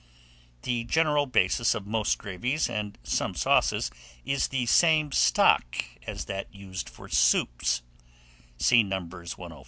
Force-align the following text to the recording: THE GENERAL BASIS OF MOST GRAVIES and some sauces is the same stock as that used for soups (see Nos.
THE 0.63 0.83
GENERAL 0.85 1.27
BASIS 1.27 1.75
OF 1.75 1.85
MOST 1.85 2.17
GRAVIES 2.17 2.67
and 2.71 2.97
some 3.03 3.35
sauces 3.35 3.91
is 4.25 4.47
the 4.47 4.65
same 4.65 5.11
stock 5.11 5.75
as 6.07 6.25
that 6.25 6.51
used 6.51 6.89
for 6.89 7.07
soups 7.07 7.83
(see 8.57 8.81
Nos. 8.81 9.35